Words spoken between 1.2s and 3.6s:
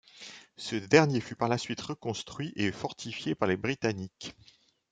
fut par la suite reconstruit et fortifié par les